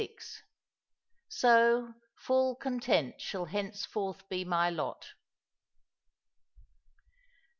"so, 1.29 1.93
FULL 2.15 2.55
CONTENT 2.55 3.21
SHALL 3.21 3.45
HENOEFOKTH 3.45 4.27
BE 4.29 4.43
MY 4.43 4.71
LOT." 4.71 5.13